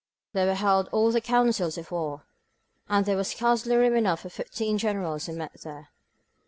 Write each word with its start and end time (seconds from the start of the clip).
There 0.33 0.47
were 0.47 0.55
held 0.55 0.89
all 0.91 1.11
the 1.11 1.21
councils 1.21 1.77
of 1.77 1.91
war, 1.91 2.23
and 2.89 3.05
there 3.05 3.15
was 3.15 3.27
scarcely 3.29 3.75
room 3.75 3.95
enough 3.95 4.21
for 4.21 4.29
the 4.29 4.33
fifteen 4.33 4.79
Generals 4.79 5.27
who 5.27 5.33
met 5.33 5.61
there. 5.61 5.89